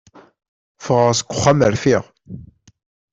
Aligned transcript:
Fɣeɣ 0.85 1.11
seg 1.15 1.27
uxxam 1.31 1.59
rfiɣ. 1.75 2.03